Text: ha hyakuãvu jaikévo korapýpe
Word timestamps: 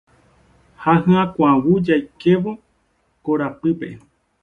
ha 0.83 0.93
hyakuãvu 1.03 1.71
jaikévo 1.87 2.51
korapýpe 3.23 3.87